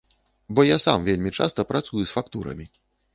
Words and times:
Бо 0.59 0.63
я 0.65 0.77
сам 0.85 1.05
вельмі 1.09 1.31
часта 1.39 1.65
працую 1.73 2.01
з 2.05 2.17
фактурамі. 2.17 2.67